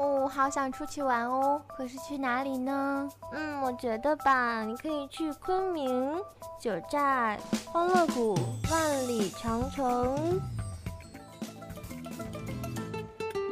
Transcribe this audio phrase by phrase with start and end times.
[0.00, 3.06] 哦，好想出去玩哦，可是去哪里呢？
[3.32, 6.16] 嗯，我觉得吧，你可以去昆明、
[6.58, 8.34] 九寨、欢乐谷、
[8.70, 10.40] 万里长城，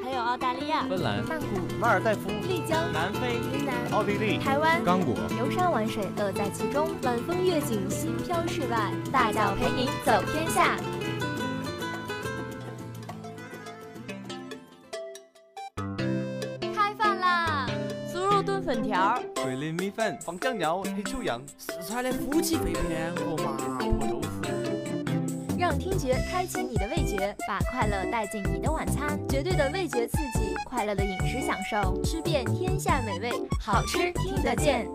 [0.03, 1.47] 还有澳大利亚、芬兰、曼谷、
[1.79, 10.79] 马尔代夫、丽江、南非、云南、奥地利、台湾、刚果，游山玩水，乐在其中，晚风月景，心飘世外，大脚陪你走天下。
[18.99, 24.41] 条、桂林米粉、放酱料、黑秋阳、四川的夫妻肺片和麻婆豆腐，
[25.57, 33.31] 让听觉开启你的味觉，把快乐带进你的晚餐，绝对的味觉刺激，快乐的饮食享受，吃遍天下美味，
[33.61, 34.89] 好吃听得见。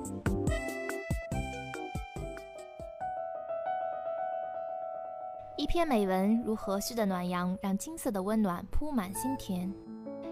[5.56, 9.72] 一篇美文如和煦的暖阳，让金色的温暖铺满心田；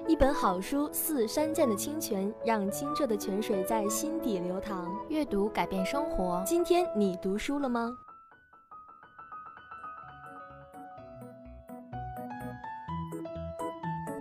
[0.07, 4.87] 一本好书似山涧的清泉，让清澈的泉水在心底流淌。
[5.09, 7.89] 阅读改变生活，今天你读书了吗？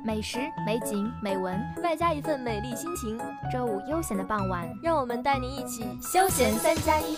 [0.04, 3.18] 美食、美景、美文，外加一份美丽心情。
[3.52, 7.16] 周五悠闲的傍晚，让我们带您一起休闲三加一。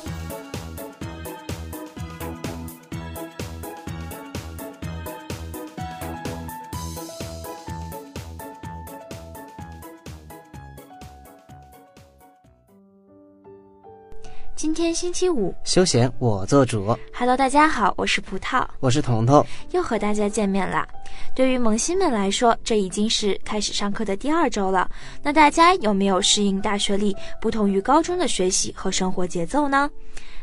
[14.63, 16.97] 今天星期五，休闲我做主。
[17.13, 20.87] Hello，大家好，我是葡萄，我是彤彤，又和大家见面啦。
[21.35, 24.89] 对于萌新们来说，这已经是开始上课的第二周了。
[25.21, 29.91] 那大家有没有适应大学里不同于高中的学习和生活节奏呢？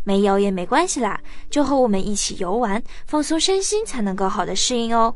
[0.04, 1.18] 没有也没关系啦，
[1.50, 5.16] 就和我们一起游玩，放松身心，才能更好的适应哦。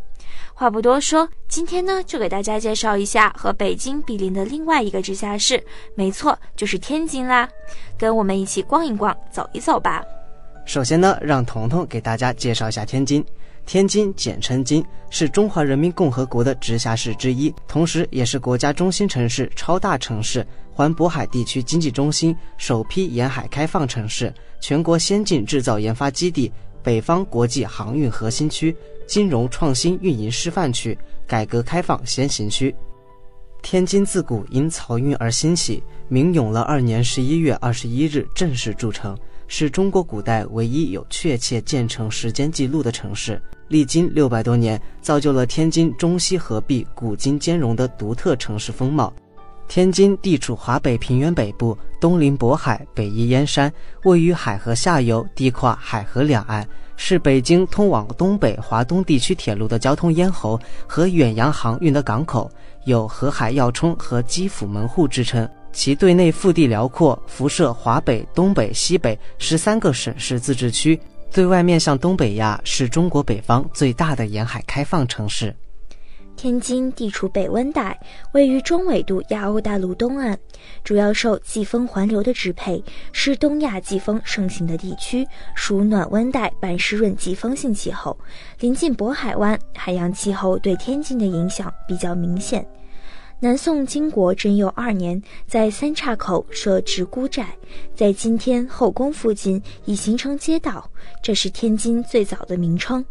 [0.54, 5.64] 话不多说，今天呢就给大家介绍一下和北京毗邻的另外一个直辖市，
[5.96, 7.50] 没错，就是天津啦。
[7.98, 10.04] 跟我们一起逛一逛，走一走吧。
[10.66, 13.24] 首先呢，让彤彤给大家介绍一下天津。
[13.66, 26.52] 天津简称津，是中华人民共和国的直辖市之一，同时也是国家中心城市、超大城市、环渤海地区经济中心、首批沿海开放城市、全国先进制造研发基地、
[26.84, 28.76] 北方国际航运核心区、
[29.08, 30.98] 金融创新运营示范区、
[31.28, 32.74] 改革开放先行区。
[33.62, 39.18] 天津自古因漕运而兴起，明永乐二年十一月二十一日正式筑成。
[39.48, 49.14] 是中国古代唯一有确切建成时间记录的城市，历经六百多年，造就了天津中西合璧、古今兼容的独特城市风貌。
[49.68, 53.72] 天津地处华北平原北部，东临渤海，北依燕山，
[54.04, 56.68] 位于海河下游，地跨海河两岸，
[57.06, 62.50] 是北京通往东北、华东地区铁路的交通咽喉和远洋航运的港口，
[62.86, 65.46] 有“河海要冲”和“基辅门户”之称。
[65.74, 70.98] 其对内腹地辽阔，辐射华北、东北、西北十三个省市自治区；
[71.30, 75.54] 对外面向东北亚，是中国北方最大的沿海开放城市。
[76.44, 77.98] 天津地处北温带，
[78.34, 80.38] 位于中纬度亚欧大陆东岸，
[80.84, 82.84] 主要受季风环流的支配，
[83.14, 88.20] 是东亚季风盛行的地区，属暖温带半湿润季风性气候。
[88.60, 92.68] 临近渤海湾，海洋气候对天津的影响比较明显。
[93.40, 97.56] 南宋金国贞佑二年，在三岔口设直沽寨，
[97.96, 103.06] 在今天后宫附近已形成街道，这是天津最早的名称。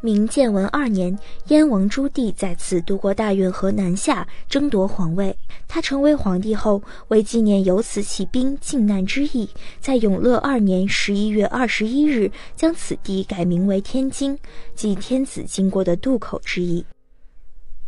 [0.00, 1.18] 明建文二年，
[1.48, 5.36] 燕王朱棣在此渡过大运河南下，争夺皇位。
[5.66, 9.48] 他成为皇帝后，为纪念由此起兵靖难之役，
[9.80, 14.38] 在永乐二年十一月二十一日，将此地改名为天津，
[14.74, 16.84] 即天子经过的渡口之意。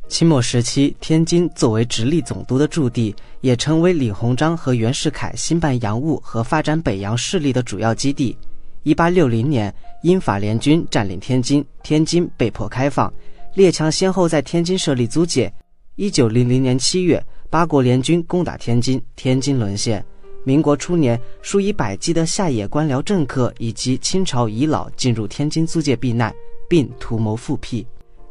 [0.09, 8.37] 清末时期，天津作为直隶总督的驻地，也成为李鸿章和袁世凯兴办洋务和发展北洋势力的主要基地。
[8.85, 13.13] 一八六零年，英法联军占领天津，天津被迫开放，
[13.55, 15.53] 列强先后在天津设立租界。
[15.97, 20.05] 一九零零年七月，八国联军攻打天津，天津沦陷。
[20.45, 26.33] 民国初年，数以百计的下野官僚政客以及清朝遗老进入天津租界避难，
[26.69, 27.85] 并图谋复辟。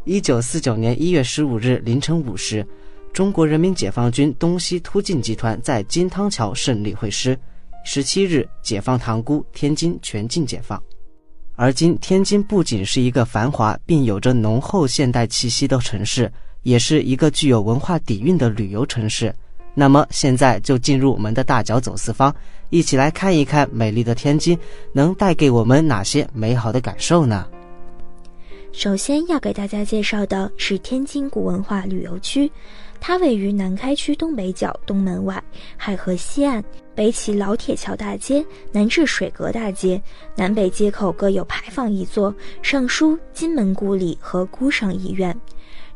[0.05, 2.65] 一九四九年一月十五日凌晨五时，
[3.11, 7.37] 中国人民解放军东西突进集团在金汤桥胜利会师。
[7.83, 10.81] 十七日，解放塘沽，天津全境解放。
[11.59, 16.31] 而今，天津不仅是一个繁华并有着浓厚现代气息的城市，
[16.61, 19.33] 也是一个具有文化底蕴的旅游城市。
[19.73, 22.33] 那么，现在就进入我们的大脚走四方，
[22.69, 24.55] 一起来看一看美丽的天津
[24.93, 27.47] 能带给我们哪些美好的感受呢？
[28.71, 32.51] 首先要给大家介绍的是天津古文化旅游区，
[32.99, 35.41] 它位于南开区东北角东门外，
[35.77, 36.63] 海河西岸，
[36.93, 40.01] 北起老铁桥大街，南至水阁大街，
[40.35, 45.35] 南北街口各有牌坊一座，上书“金门故里”和“孤上医院”。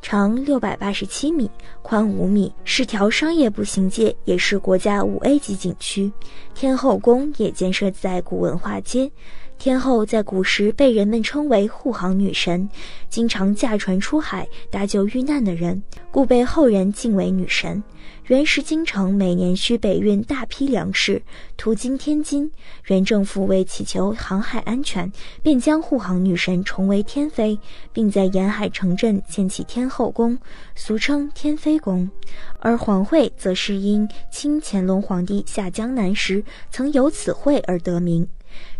[0.02, 1.48] 长六百八十七米，
[1.84, 6.12] 宽五米，是条商业步行街，也是国家五 A 级景区。
[6.56, 9.12] 天后宫也建设在古文化街。
[9.62, 12.68] 天后在古时被人们称为护航女神，
[13.10, 17.84] 经常驾船出海搭救遇难的人，故被后人敬为女神。
[18.26, 21.22] 原时京城每年需北运大批粮食，
[21.58, 22.52] 途经天津，
[22.88, 25.12] 原政府为祈求航海安全，
[25.44, 27.60] 便将护航女神重为天妃，
[27.94, 30.36] 并在沿海城镇建起天后宫，
[30.74, 32.10] 俗称天妃宫。
[32.58, 38.28] 而皇会则是因清乾隆皇帝下江南时曾有此会而得名。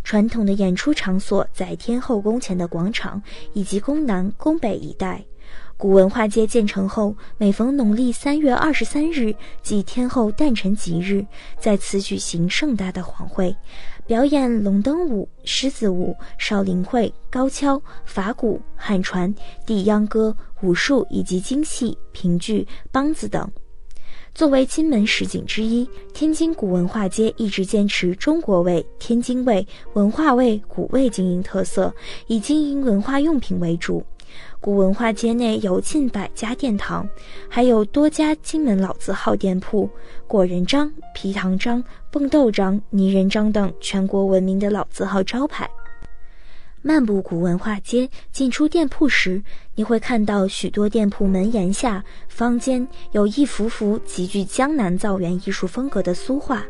[0.04, 3.22] 传统的演出场所在天后宫前的广场
[3.54, 5.24] 以及宫南、宫北一带。
[5.78, 9.34] 古文化街建成后，每逢农历三月二十三日
[9.64, 11.26] 即天后诞辰吉日，
[11.60, 13.56] 在此举行盛大的皇会，
[14.06, 19.34] 表演龙灯舞、狮子舞、少林会、高跷、法鼓、汉传、
[19.66, 23.52] 地秧歌、武术以及京戏、评剧、梆子等。
[24.34, 31.94] 作为金门十景之一，天津古文化街一直坚持中国味、天津味、文化味、古味经营特色，
[32.28, 34.04] 以经营文化用品为主。
[34.62, 37.08] 古文化街内有近百家店堂，
[37.50, 39.90] 还有多家金门老字号店铺，
[40.28, 45.70] 果仁章、皮糖章、蹦豆章、泥人章等全国闻名的老字号招牌。
[46.84, 49.44] 漫步古文化街，进出店铺时，
[49.76, 56.66] 你会看到许多店铺门檐下、坊间有一幅幅极具江南造园艺术风格的苏画，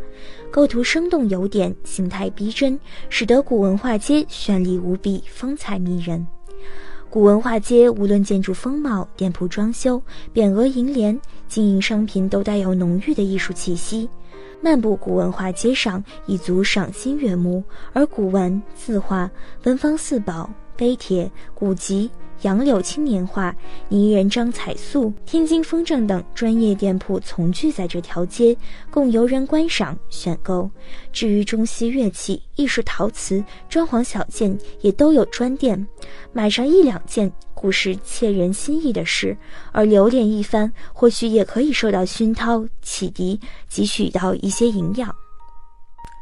[0.51, 2.77] 构图生动有典，形态逼真，
[3.09, 6.27] 使得古文化街绚丽无比，风采迷人。
[7.09, 10.01] 古文化街无论建筑风貌、店铺装修、
[10.33, 11.17] 匾额楹联、
[11.47, 14.09] 经营商品，都带有浓郁的艺术气息。
[14.61, 17.63] 漫步古文化街上，一足赏心悦目。
[17.93, 19.29] 而古玩、字画、
[19.63, 22.09] 文房四宝、碑帖、古籍。
[22.41, 23.55] 杨柳青年画、
[23.87, 28.55] 泥人张彩塑、天津风筝等专业店铺从聚在这条街，
[28.89, 30.69] 供游人观赏选购。
[31.13, 35.87] 至于中西乐器、艺术陶瓷、装潢小件，也都有专店。
[36.33, 39.35] 买上一两件，固是切人心意的事；
[39.71, 43.39] 而留恋一番，或许也可以受到熏陶、启迪，
[43.71, 45.15] 汲取到一些营养。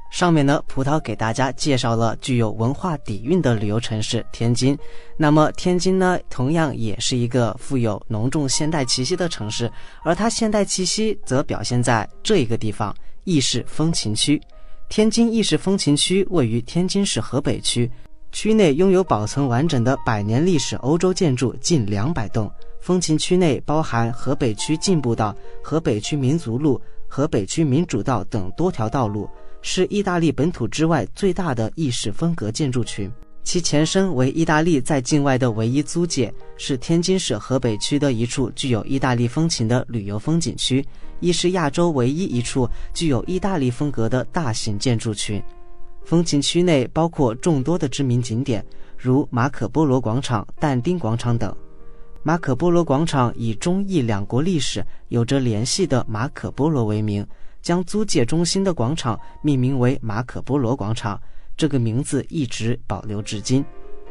[0.10, 4.78] 上面呢，葡萄给大家介绍了具有文化底蕴的旅游城市天津。
[5.16, 9.72] 那么，天津呢，同样也是一个富有浓重现代气息的城市，
[10.04, 14.42] 而它现代气息则表现在这一个地方——意式风情区。
[14.90, 17.90] 天津意式风情区位于天津市河北区，
[18.32, 22.52] 区内拥有保存完整的百年历史欧洲建筑近两百栋。
[22.82, 29.30] 风情区内包含河北区进步道、河北区民族路、河北区民主道等多条道路。
[29.62, 33.12] 是意大利本土之外最大的意式风格建筑群，
[33.44, 40.86] 其前身为意大利在境外的唯一租界，是天津市河北区的一处具有意大利风情的旅游风景区，
[41.20, 45.42] 亦是亚洲唯一一处具有意大利风格的大型建筑群。
[46.06, 48.66] 风景区内包括众多的知名景点，
[48.98, 51.56] 如马可波罗广场、但丁广场等。
[52.24, 57.26] 马可波罗广场以中意两国历史有着联系的马可波罗为名。
[57.70, 61.22] 将租界中心的广场命名为马可波罗广场，
[61.56, 63.64] 这个名字一直保留至今。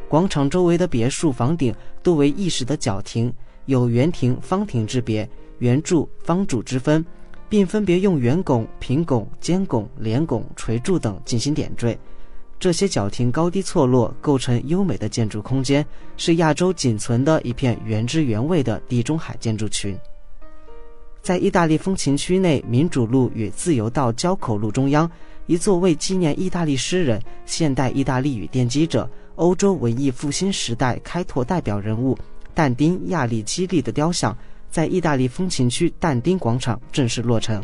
[0.07, 3.33] 广场周围的别墅房顶多为意式的角亭，
[3.65, 7.05] 有圆亭、方亭之别，圆柱、方柱之分，
[7.49, 11.99] 并分别用圆拱、平拱、尖拱、连拱、垂柱等进行点缀。
[12.61, 15.85] 这些角亭高低错落，构成优美的建筑空间，
[16.15, 19.99] 是亚洲仅存的一片原汁原味的地中海建筑群。
[21.21, 25.09] 在意大利风情区内，民主路与自由道交口路中央，
[25.45, 32.17] 一座为纪念意大利诗人、现代意大利语奠基者、欧洲文艺复兴时代开拓代表人物
[32.53, 34.35] 但丁·亚利基利的雕像，
[34.71, 37.63] 在意大利风情区但丁广场正式落成。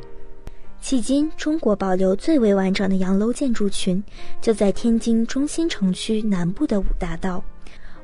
[0.83, 4.03] 迄今，中国保留最为完整的洋楼建筑群，
[4.39, 7.43] 就在天津中心城区南部的五大道。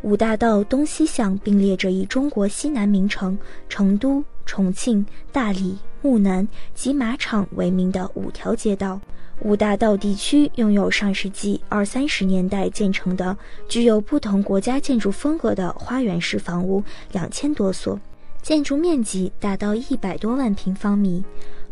[0.04, 3.38] 五大道东西向并列着以中国西南名城
[3.70, 4.24] 成都。
[4.44, 9.00] 重庆、大理、木南及马场为名的五条街道，
[9.44, 13.38] 五大道地区拥有上世纪二三十年代建成的
[13.70, 17.98] 具有不同国家建筑风格的花园式房屋两千多所，
[18.42, 21.24] 建筑面积达到一百多万平方米，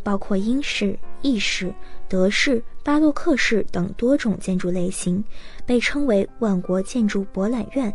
[0.01, 1.73] 包括英式、意式、
[2.07, 5.21] 德式、巴洛克式等多种建筑类型，
[5.65, 7.93] 被称为万国建筑博览院。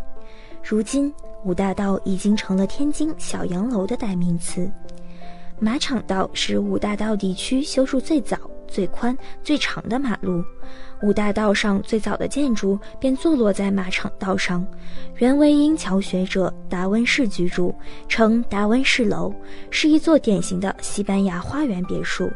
[0.65, 1.13] 如今。
[1.45, 4.67] 五大道已经成了天津小洋楼的代名词。
[5.61, 10.43] 马场道是五大道地区修筑最早、最宽、最长的马路。
[11.03, 14.67] 五大道上最早的建筑便坐落在马场道上，
[15.19, 17.75] 原为英侨学者达温氏居住，
[18.09, 19.31] 称达温氏楼，
[19.69, 22.33] 是一座典型的西班牙花园别墅。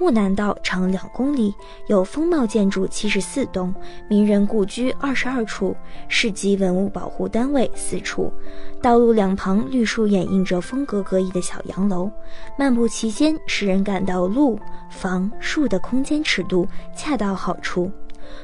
[0.00, 1.54] 木南道长两公里，
[1.86, 3.72] 有风貌建筑七十四栋，
[4.08, 5.76] 名人故居二十二处，
[6.08, 8.32] 市级文物保护单位四处。
[8.80, 12.10] 道路两旁绿树掩映着风格各异的小洋楼，
[12.58, 16.66] 漫步其间，使人感到路、房、树的空间尺度
[16.96, 17.92] 恰到好处。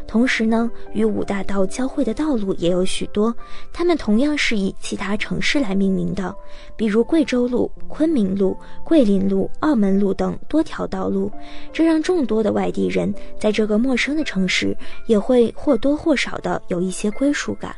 [0.06, 3.34] 同时呢，与五大道交汇的道路也有许多，
[3.72, 6.34] 它们同样是以其他城市来命名的，
[6.76, 11.30] 比如贵州路、昆明路、桂林路、澳门路等多条道路。
[11.72, 14.76] 这让众多的外地人在这个陌生的城市
[15.06, 17.74] 也会或多或少的有一些归属感。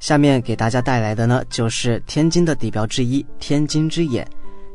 [0.00, 4.28] 下面给大家带来的呢，就是天津的地标之一——天津之眼。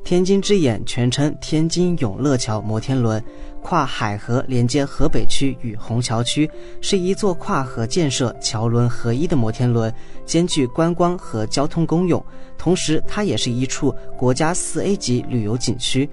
[0.04, 3.24] 天津之眼全称天津永乐桥摩天轮。
[3.62, 9.94] 跨海河连接河北区与虹桥区，是一座跨河建设、桥轮合一的摩天轮，
[10.26, 12.24] 兼具观光和交通功用。
[12.58, 16.10] 同时，它也是一处国家四 A 级旅游景区。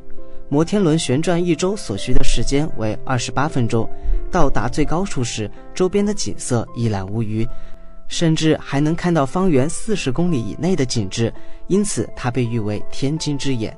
[0.48, 3.88] 摩天轮旋转一周所需的时间为二十八分钟，
[4.30, 7.46] 到达最高处时，周边的景色一览无余，
[8.08, 11.32] 甚至还能看到方圆四十公里以内的景致，
[11.66, 13.76] 因此它被誉为“天津之眼”。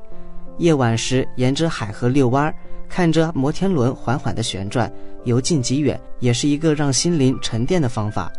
[0.59, 2.55] 夜晚时，沿着海河遛弯儿。
[2.91, 4.91] 看着摩天轮缓缓的旋转，
[5.25, 8.33] 由近及远，也是一个让心灵沉淀的方法。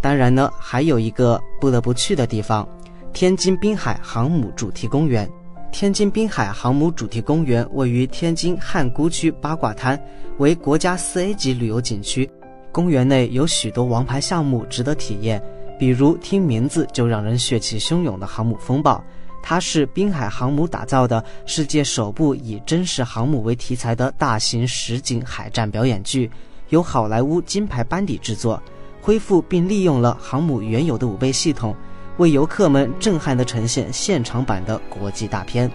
[0.00, 2.68] 当然呢，还有一个不得不去的地方——
[3.14, 5.30] 天津滨海航母主题公园。
[5.70, 9.96] 天津滨海航母主题公园位于天津汉沽区八卦滩，
[10.38, 12.28] 为国家四 A 级旅游景区。
[12.76, 15.42] 公园内有许多王牌项目值得体验，
[15.78, 19.02] 比如听名字就让人血气汹涌的航母风暴。
[19.42, 26.30] 它是滨海航母打造的世界首部以真实航母为题材的大型实景海战表演剧，
[26.68, 28.62] 由好莱坞金牌班底制作，
[29.00, 31.74] 恢复并利用了航母原有的武备系统，
[32.18, 35.70] 为游客们震撼地呈现现场版的国际大片，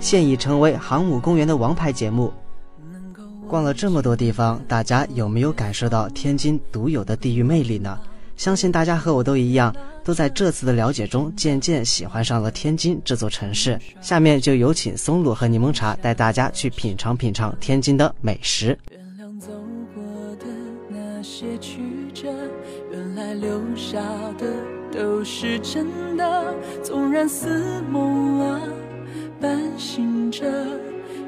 [0.00, 2.30] 现已成为航母公园的王牌节目。
[3.52, 8.00] 逛了这么多地方，大家有没有感受到天津独有的地域魅力呢？
[8.34, 13.78] 相信大家和我都一样，都在这次的了解中渐渐喜欢上了天津这座城市。
[14.00, 18.68] 下面就有请松露和柠檬茶带大家去品尝品尝天津的美食。
[18.90, 19.48] 原谅走
[19.94, 20.02] 过
[20.36, 20.46] 的
[20.88, 21.82] 那些曲
[22.14, 22.32] 折，
[22.90, 24.00] 原来留下
[24.38, 24.46] 的
[24.90, 26.54] 都是真的。
[26.82, 28.62] 纵然似梦啊，
[29.38, 30.40] 半醒着，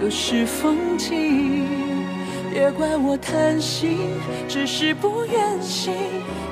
[0.00, 1.66] 都是风景。
[2.50, 3.98] 别怪我贪心，
[4.48, 5.92] 只是不愿醒，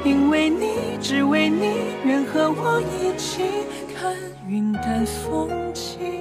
[0.04, 1.72] 因为你，只为你，
[2.04, 3.42] 愿和我一起
[3.98, 4.14] 看
[4.46, 6.15] 云淡风轻。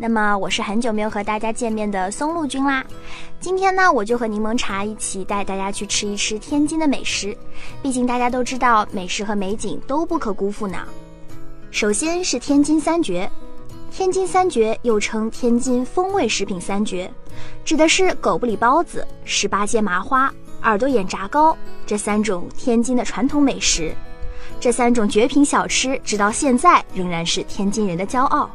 [0.00, 2.84] 那么我是很久没有和大家见面的松露君啦。
[3.40, 7.36] 今天呢，我就和柠檬茶一起带大家去吃一吃天津的美食。
[7.82, 10.86] 毕竟大家都知道，美食和美景都不可辜负呢。
[11.72, 13.28] 首先是天津三绝，
[13.90, 17.10] 天津三绝又称天津风味食品三绝，
[17.64, 23.92] 指的是狗不理包子、十八街麻花、耳朵眼炸糕这三种天津的传统美食。
[24.60, 28.48] 这三种绝品小吃，直到现在仍然是天津人的骄傲。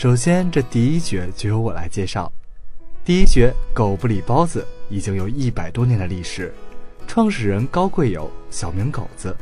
[0.00, 2.32] 首先，这第一绝就由我来介绍。
[3.04, 6.54] 第一绝狗不理包子已经有一百多年的历史，
[7.08, 9.36] 创始人高贵友，小名狗子，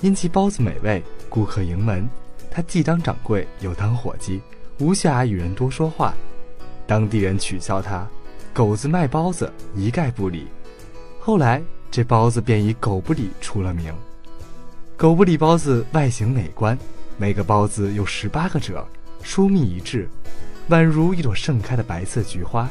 [0.00, 2.08] 因其包子美味，顾客盈门。
[2.48, 4.40] 他既当掌柜又当伙计，
[4.78, 6.14] 无暇与人多说话。
[6.86, 8.06] 当地人取笑他
[8.54, 10.46] ：“狗子卖包子，一概不理。”
[11.18, 13.92] 后来，这包子便以“狗不理”出了名。
[14.96, 16.78] 狗不理包子外形美观，
[17.16, 18.86] 每个包子有十八个褶，
[19.28, 20.08] 疏密一致，
[20.70, 22.66] 宛如一朵盛开的白色菊花。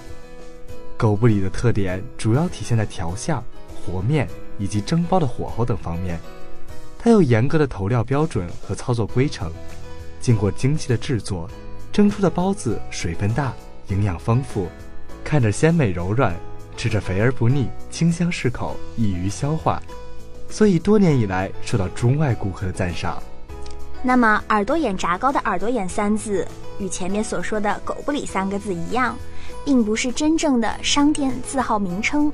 [0.97, 3.39] 狗不理的特点主要体现在调馅、
[3.75, 6.19] 和面以及蒸包的火候等方面。
[6.97, 9.51] 它有严格的投料标准和操作规程，
[10.19, 11.47] 经过精细的制作，
[11.93, 13.53] 蒸出的包子水分大，
[13.89, 14.67] 营养丰富，
[15.23, 16.35] 看着鲜美柔软，
[16.75, 19.79] 吃着肥而不腻，清香适口，易于消化。
[20.49, 23.21] 所以多年以来受到中外顾客的赞赏。
[24.03, 26.47] 那么耳朵眼炸糕的“耳朵眼”三字，
[26.79, 29.17] 与前面所说的“狗不理”三个字一样，
[29.65, 32.31] 并不是真正的商店字号名称。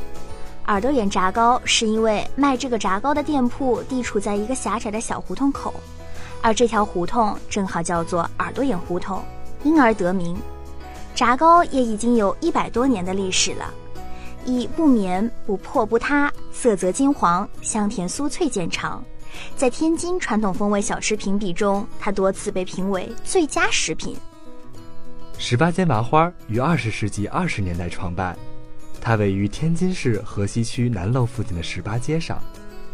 [0.67, 5.73] 耳朵眼炸糕是因为卖这个炸糕的店铺地处在一个狭窄的小胡同口，
[6.41, 9.23] 而这条胡同正好叫做耳朵眼胡同，
[9.63, 10.37] 因而得名。
[11.15, 13.73] 炸糕也已经有一百多年的历史了。
[14.45, 19.01] 以不绵不破不塌，色泽金黄，香甜酥脆见长。
[19.55, 24.15] 在天津传统风味小吃评比中，它多次被评为最佳食品。
[25.37, 28.37] 十八街麻花于二十世纪二十年代创办，
[29.01, 32.41] 它位于天津市河西区南楼附近的十八街上，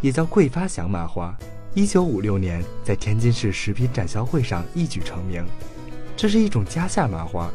[0.02, 1.36] 也叫桂发祥麻花。
[1.76, 5.46] 一九五六年在天津市食品展销会上一举成名。
[6.18, 7.50] 这是一种夹馅麻花，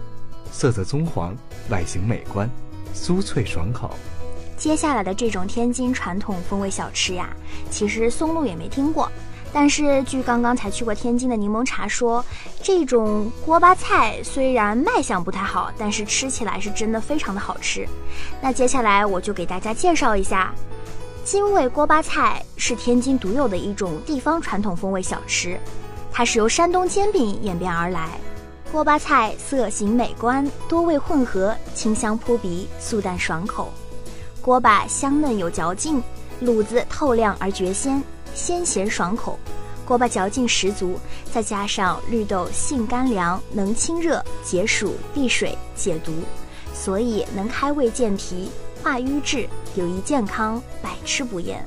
[0.53, 1.37] 色泽棕黄，
[1.69, 2.49] 外形美观。
[2.95, 3.97] 酥脆爽口。
[4.64, 7.28] 接下来的这种天津传统风味小吃呀，
[7.68, 9.12] 其实松露也没听过。
[9.52, 12.25] 但是据刚刚才去过天津的柠檬茶说，
[12.62, 17.87] 这种锅巴菜虽然卖相不太好，但是吃起来是真的非常的好吃。
[18.40, 20.50] 那接下来我就给大家介绍一下，
[21.25, 25.61] 津味锅巴菜是天津独有的一种地方传统风味小吃，
[26.11, 28.09] 它是由山东煎饼演变而来。
[28.73, 33.70] 锅巴菜色形美观，多味混合，清香扑鼻，素淡爽口。
[34.44, 36.02] 锅巴香嫩有嚼劲，
[36.42, 38.02] 卤子透亮而绝鲜，
[38.35, 39.38] 鲜咸爽口。
[39.87, 41.00] 锅巴嚼劲十足，
[41.33, 46.12] 再加上绿豆性甘凉，能清热解暑、避水、解毒，
[46.74, 48.50] 所以能开胃健脾、
[48.83, 51.66] 化瘀滞，有益健康，百吃不厌。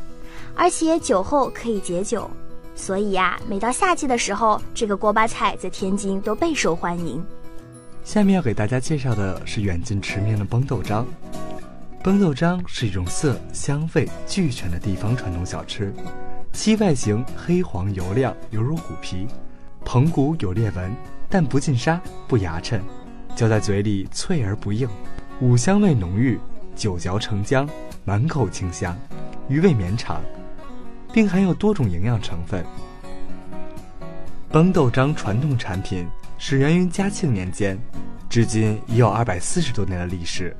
[0.53, 2.29] 而且酒后可以解酒。
[2.75, 7.25] 所以呀，每到夏季的时候，这个锅巴菜在天津都备受欢迎。
[8.03, 11.03] 下面要给大家介绍的是远近驰名的崩豆张。
[12.07, 15.93] 崩豆浆是一种色香味俱全的地方传统小吃，
[16.53, 19.27] 其外形黑黄油亮，犹如虎皮，
[19.83, 20.89] 膨骨有裂纹，
[21.27, 22.79] 但不进沙不牙碜，
[23.35, 24.87] 嚼在嘴里脆而不硬，
[25.41, 26.39] 五香味浓郁，
[26.77, 27.67] 久嚼成浆，
[28.05, 28.97] 满口清香，
[29.49, 30.21] 余味绵长。
[31.11, 32.63] 并含有多种营养成分。
[34.49, 37.77] 崩豆浆传统产品始源于嘉庆年间，
[38.29, 40.55] 至今已有二百四十多年的历史。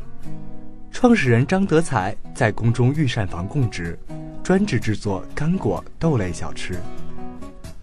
[1.00, 3.96] 创始人张德才在宫中御膳房供职，
[4.42, 6.76] 专职制作干果豆类小吃。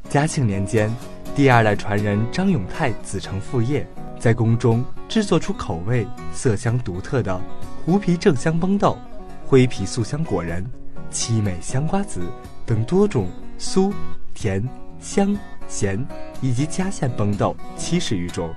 [0.09, 0.93] 嘉庆年间，
[1.33, 3.87] 第二代传人张永泰子承父业，
[4.19, 7.41] 在宫中制作出口味色香独特的
[7.87, 8.99] 胡皮正香崩豆、
[9.47, 10.69] 灰皮素香果仁、
[11.09, 12.21] 七美香瓜子。
[12.67, 13.29] 等多种
[13.61, 13.93] 酥、
[14.35, 16.05] 甜、香、咸
[16.41, 18.53] 以及夹馅崩豆七十余种，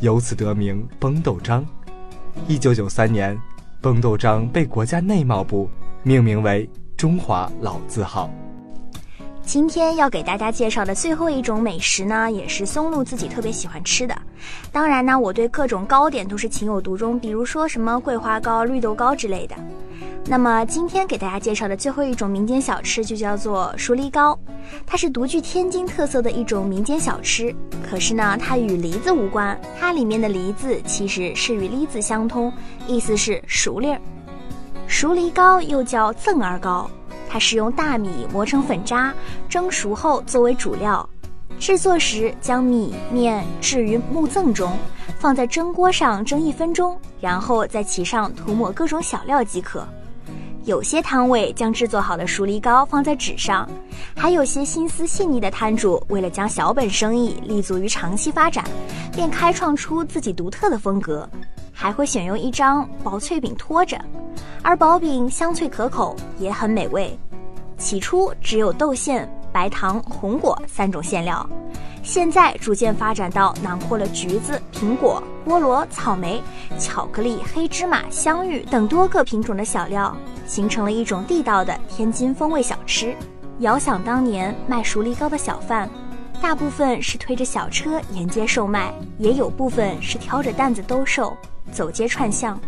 [0.00, 1.64] 由此得名崩豆张。
[2.46, 3.40] 一九九三年，
[3.84, 5.68] 崩豆章被国家内贸部
[6.02, 6.66] 命名为
[6.96, 8.30] 中华老字号。
[9.42, 14.16] 今天要给大家介绍的最后一种美食呢，也是松露自己特别喜欢吃的。
[14.72, 19.54] 当然呢，我对各种糕点都是情有独钟，比如说什么桂花糕、绿豆糕之类的。
[20.26, 24.38] 那么今天给大家介绍的最后一种民间小吃就叫做熟梨糕，
[24.86, 27.54] 它是独具天津特色的一种民间小吃。
[27.88, 32.50] 可是呢，它与梨子无关，它里面的梨子其实是与梨子相通，
[32.86, 34.00] 意思是熟粒儿。
[34.86, 36.90] 熟梨糕又叫赠儿糕，
[37.28, 39.12] 它是用大米磨成粉渣，
[39.46, 41.06] 蒸熟后作为主料。
[41.60, 44.72] 制作时将米面置于木甑中，
[45.18, 49.86] 放在蒸锅上蒸一分钟，然后在其上涂抹各种小料即可。
[50.64, 53.68] 有些摊位将制作好的熟梨糕放在纸上，
[54.16, 58.64] 还有些心思细腻的摊主为了将小本生意立足于长期发展，
[59.12, 61.28] 便开创出自己独特的风格，
[61.70, 64.02] 还会选用一张薄脆饼托着，
[64.62, 67.14] 而薄饼香脆可口，也很美味。
[67.76, 71.46] 起初只有豆馅、白糖、红果三种馅料，
[72.02, 76.42] 现在逐渐发展到囊括了橘子、苹果、菠萝、草莓、
[76.78, 80.16] 巧克力、黑芝麻、香芋等多个品种的小料。
[80.46, 83.16] 形成了一种地道的天津风味小吃。
[83.60, 85.88] 遥想当年卖熟梨糕的小贩，
[86.38, 91.34] 大部分是推着小车沿街售卖，也有部分是挑着担子兜售，
[91.72, 92.60] 走街串巷。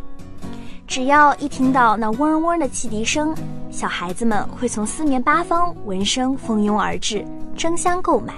[0.86, 3.36] 只要一听到那嗡嗡的汽笛声，
[3.70, 8.32] 小孩子们会从四面八方闻声蜂拥而至，争相购买。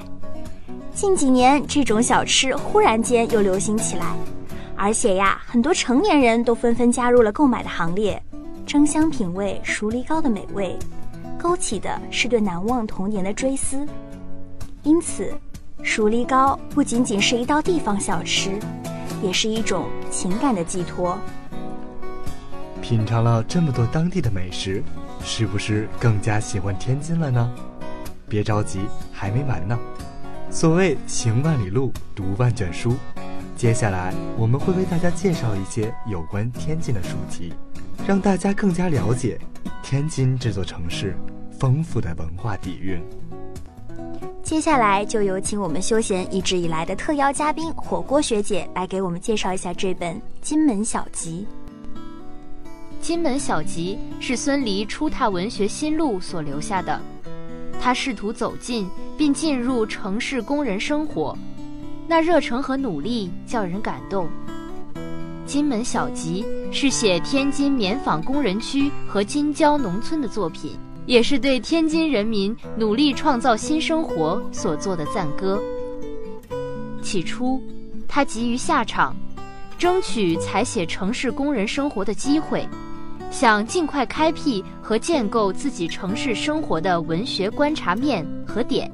[0.98, 4.16] 近几年，这种小吃忽然间又流行起来，
[4.74, 8.20] 而且呀，很多成年人都纷纷加入了购买的行列，
[8.66, 10.76] 争相品味熟梨糕的美味，
[11.38, 13.86] 勾起的是对难忘童年的追思。
[14.82, 15.32] 因此，
[15.84, 18.58] 熟梨糕不仅仅是一道地方小吃，
[19.22, 21.16] 也是一种情感的寄托。
[22.82, 24.82] 品尝了这么多当地的美食，
[25.22, 27.48] 是不是更加喜欢天津了呢？
[28.28, 28.80] 别着急，
[29.12, 29.78] 还没完呢。
[30.50, 32.94] 所谓行万里路，读万卷书。
[33.54, 37.52] 接下来我们会为大家介绍一些有关天津的书籍，
[38.06, 39.38] 让大家更加了解
[39.82, 41.14] 天津这座城市
[41.58, 43.00] 丰富的文化底蕴。
[44.42, 51.46] 接下来就有请我们休闲一直以来的特邀嘉宾火锅学姐来给我们介绍一下这本《金门小集》。
[53.06, 56.98] 《金门小集》是孙犁初踏文学新路所留下的。
[57.88, 61.34] 他试图走进并进入城市工人生活，
[62.06, 64.26] 那热诚和努力叫人感动。
[65.46, 70.72] 《金门小集》是写天津棉纺工人区和金郊农村的作品，
[71.06, 75.58] 也是对天津人民努力创造新生活所做的赞歌。
[77.00, 77.58] 起初，
[78.06, 79.16] 他急于下场，
[79.78, 82.68] 争取采写城市工人生活的机会。
[83.30, 88.90] 想尽快开辟和建构自己城市生活的文学观察面和点，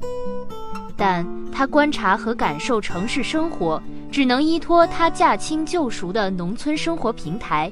[0.95, 7.71] 但他观察和感受城市生活，只能依托他驾轻就熟的农村生活平台，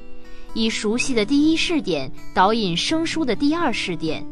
[0.53, 4.25] 以熟悉的第一视点导引生疏的第二视点，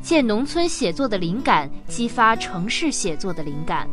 [0.00, 3.88] 借农村写作的灵感激发城市写作的灵感。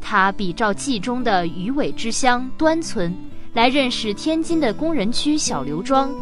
[0.00, 3.14] 他比照冀中的鱼尾之乡端村，
[3.54, 6.12] 来认识天津的工人区小刘庄。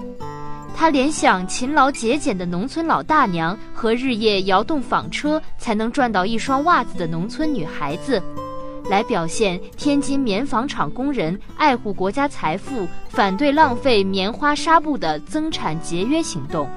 [0.78, 8.22] 他联想勤劳节俭的农村老大娘和日夜摇动纺车才能赚到一双袜子的农村女孩子，
[8.88, 16.70] 来表现天津棉纺厂工人爱护国家财富、反对浪费棉花纱布的增产节约行动。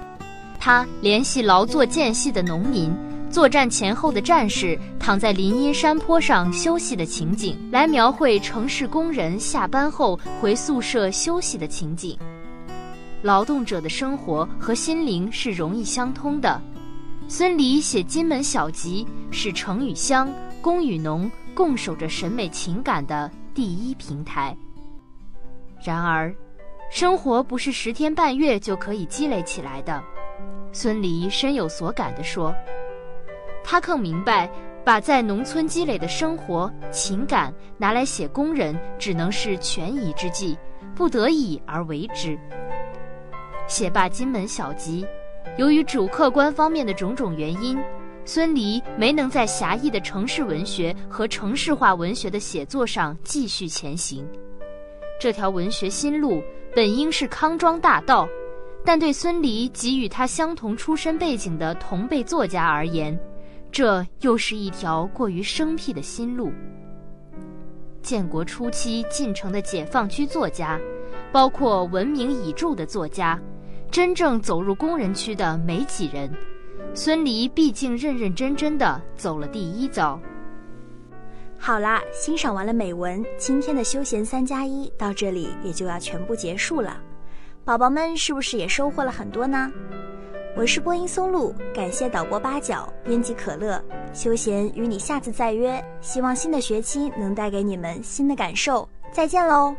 [0.60, 2.92] 他联系劳作间隙的农民、
[3.30, 12.18] 作战前后的战士躺在林荫山坡上休息的情景，来描绘城市工人下班后回宿舍休息的情景。
[13.22, 16.60] 劳动者的生活和心灵是容易相通的。
[17.28, 20.30] 孙犁写《金门小集》是城与乡、
[20.62, 24.56] 工与农共守着审美情感的第一平台。
[25.84, 26.34] 然而，
[26.90, 30.04] 生活不是十天半月就可以积累起来的。
[30.74, 32.54] 孙犁深有所感地说
[33.64, 34.50] ：“他更明白，
[34.84, 40.58] 把在农村积累的生活情感拿来写工人，只能是权宜之计，
[40.96, 42.38] 不得已而为之。”
[43.72, 45.06] 写罢《金门小集》，
[45.58, 47.80] 由于主客观方面的种种原因，
[48.26, 54.28] 孙犁没能在狭义的城市文学和城市化文学的写作上继续前行。
[55.22, 56.44] 这条文学新路
[56.76, 58.28] 本应是康庄大道，
[58.84, 63.18] 但对孙犁及与他相同出身背景的同辈作家而言，
[63.72, 66.52] 这又是一条过于生僻的新路。
[68.02, 70.78] 建国初期进城的解放区作家，
[71.32, 73.40] 包括闻名已著的作家。
[73.92, 76.34] 真正走入工人区的没几人，
[76.94, 80.18] 孙犁毕竟认认真真的走了第一遭。
[81.60, 86.98] 好啦，欣赏完了美文，今天的休闲三加一到这里也就要全部结束了。
[87.66, 89.70] 宝宝们是不是也收获了很多呢？
[90.56, 95.84] 我是播音松露，感谢导播八角，编辑可乐，休闲与你下次再约。
[96.00, 98.88] 希望新的学期能带给你们新的感受。
[99.12, 99.76] 再见喽。